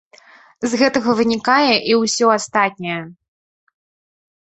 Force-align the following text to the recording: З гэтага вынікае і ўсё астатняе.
З 0.69 0.77
гэтага 0.81 1.09
вынікае 1.19 1.73
і 1.89 1.93
ўсё 2.03 2.25
астатняе. 2.37 2.97